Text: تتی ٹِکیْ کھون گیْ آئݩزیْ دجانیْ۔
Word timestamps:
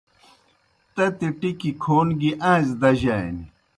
تتی 0.93 1.27
ٹِکیْ 1.39 1.71
کھون 1.81 2.07
گیْ 2.19 2.31
آئݩزیْ 2.49 2.75
دجانیْ۔ 2.81 3.45